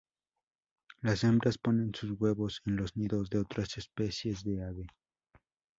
[1.01, 4.87] Las hembras ponen sus huevos en los nidos de otras especies de ave.